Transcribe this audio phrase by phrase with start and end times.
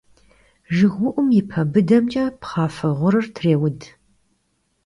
[0.75, 3.79] Jjıgıu'um yi pe bıdemç'e pxhafe ğurır trêud.